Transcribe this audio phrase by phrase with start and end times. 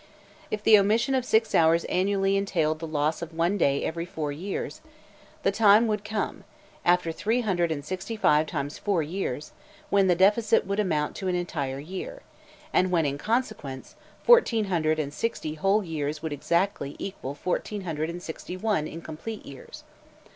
[0.49, 4.31] If the omission of six hours annually entailed the loss of one day every four
[4.31, 4.81] years,
[5.43, 6.43] the time would come,
[6.83, 9.51] after three hundred and sixty five times four years,
[9.91, 12.23] when the deficit would amount to an entire year,
[12.73, 13.93] and when, in consequence,
[14.23, 19.45] fourteen hundred and sixty whole years would exactly equal fourteen hundred and sixty one incomplete
[19.45, 19.83] years.